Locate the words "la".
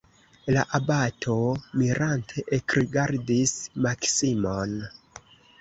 0.53-0.61